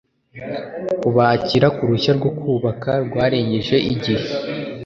[1.01, 4.27] Kubakira ku ruhushya rwo kubaka rwarengeje igihe